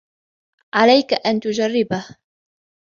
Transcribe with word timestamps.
عليك 0.73 1.13
أن 1.13 1.39
تجربه. 1.39 2.07